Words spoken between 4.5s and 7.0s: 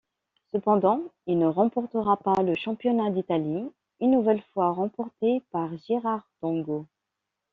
fois remporté par Girardengo.